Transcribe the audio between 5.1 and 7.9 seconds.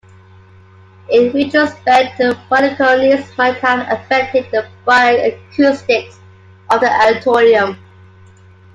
acoustics of the Auditorium.